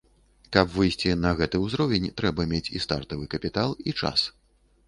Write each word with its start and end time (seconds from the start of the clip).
Каб 0.55 0.71
выйсці 0.77 1.11
на 1.25 1.33
гэты 1.41 1.61
ўзровень 1.65 2.09
трэба 2.21 2.47
мець 2.55 2.73
і 2.81 2.81
стартавы 2.87 3.31
капітал, 3.35 3.69
і 3.93 3.97
час. 4.01 4.27